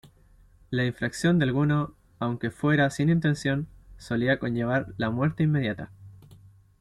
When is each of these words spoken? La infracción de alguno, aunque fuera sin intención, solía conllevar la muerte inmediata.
La 0.71 0.83
infracción 0.83 1.37
de 1.37 1.45
alguno, 1.45 1.93
aunque 2.17 2.49
fuera 2.49 2.89
sin 2.89 3.09
intención, 3.11 3.67
solía 3.99 4.39
conllevar 4.39 4.95
la 4.97 5.11
muerte 5.11 5.43
inmediata. 5.43 5.91